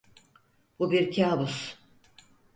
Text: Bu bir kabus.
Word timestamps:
Bu 0.79 0.91
bir 0.91 1.11
kabus. 1.15 1.77